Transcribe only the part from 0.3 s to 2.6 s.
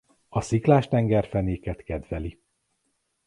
sziklás tengerfenéket kedveli.